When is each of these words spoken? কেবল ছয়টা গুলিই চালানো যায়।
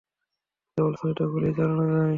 কেবল 0.71 0.93
ছয়টা 0.95 1.23
গুলিই 1.31 1.53
চালানো 1.57 1.83
যায়। 1.91 2.09